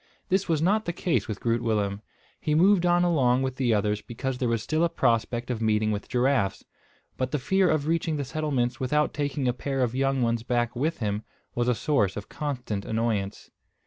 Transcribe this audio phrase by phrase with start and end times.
[0.29, 2.01] This was not the case with Groot Willem.
[2.39, 5.91] He moved on along with the others because there was still a prospect of meeting
[5.91, 6.65] with giraffes;
[7.17, 10.75] but the fear of reaching the settlements without taking a pair of young ones back
[10.75, 11.21] with him
[11.53, 13.51] was a source of constant annoyance.